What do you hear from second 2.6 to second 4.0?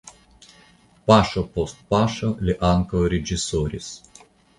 ankaŭ reĝisoris.